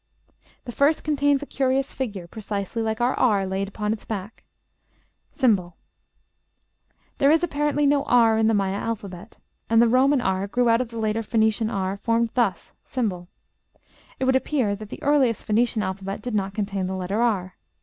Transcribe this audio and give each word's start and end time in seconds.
The 0.65 0.71
first 0.71 1.03
contains 1.03 1.43
a 1.43 1.45
curious 1.45 1.93
figure, 1.93 2.25
precisely 2.25 2.81
like 2.81 2.99
our 2.99 3.13
r 3.19 3.45
laid 3.45 3.69
on 3.75 3.93
its 3.93 4.03
back 4.03 4.43
###. 5.35 5.39
There 5.39 5.71
is, 7.29 7.43
apparently, 7.43 7.85
no 7.85 8.03
r 8.05 8.39
in 8.39 8.47
the 8.47 8.55
Maya 8.55 8.77
alphabet; 8.79 9.37
and 9.69 9.79
the 9.79 9.87
Roman 9.87 10.19
r 10.19 10.47
grew 10.47 10.69
out 10.69 10.81
of 10.81 10.87
the 10.89 10.97
later 10.97 11.21
Phoenician 11.21 11.69
r 11.69 11.97
formed 11.97 12.31
thus, 12.33 12.73
###; 12.85 12.97
it 14.19 14.25
would 14.25 14.35
appear 14.35 14.75
that 14.75 14.89
the 14.89 15.03
earliest 15.03 15.45
Phoenician 15.45 15.83
alphabet 15.83 16.23
did 16.23 16.33
not 16.33 16.55
contain 16.55 16.87
the 16.87 16.95
letter 16.95 17.21
r. 17.21 17.57